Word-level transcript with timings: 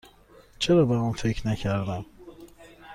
چرا 0.59 0.85
به 0.85 0.95
آن 0.95 1.11
فکر 1.11 1.47
نکردم؟ 1.47 2.05